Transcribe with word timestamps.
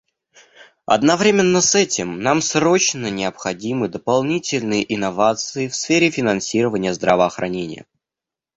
Одновременно 0.87 1.61
с 1.61 1.75
этим 1.75 2.21
нам 2.21 2.41
срочно 2.41 3.11
необходимы 3.11 3.87
дополнительные 3.87 4.81
инновации 4.95 5.67
в 5.67 5.75
сфере 5.75 6.09
финансирования 6.09 6.95
здравоохранения. 6.95 7.85